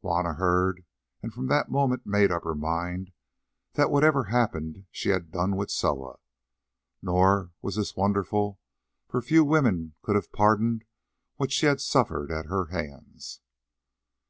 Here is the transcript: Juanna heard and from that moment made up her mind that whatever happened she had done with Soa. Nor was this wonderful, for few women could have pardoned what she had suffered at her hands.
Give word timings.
Juanna 0.00 0.32
heard 0.32 0.86
and 1.22 1.34
from 1.34 1.48
that 1.48 1.70
moment 1.70 2.06
made 2.06 2.32
up 2.32 2.44
her 2.44 2.54
mind 2.54 3.12
that 3.74 3.90
whatever 3.90 4.24
happened 4.24 4.86
she 4.90 5.10
had 5.10 5.30
done 5.30 5.54
with 5.54 5.70
Soa. 5.70 6.16
Nor 7.02 7.52
was 7.60 7.76
this 7.76 7.94
wonderful, 7.94 8.58
for 9.06 9.20
few 9.20 9.44
women 9.44 9.92
could 10.00 10.14
have 10.16 10.32
pardoned 10.32 10.86
what 11.36 11.52
she 11.52 11.66
had 11.66 11.78
suffered 11.82 12.30
at 12.32 12.46
her 12.46 12.68
hands. 12.68 13.42